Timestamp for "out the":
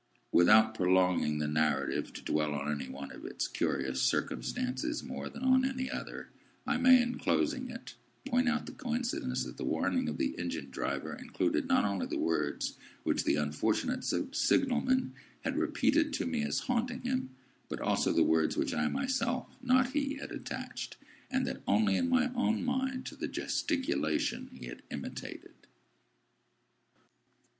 8.49-8.71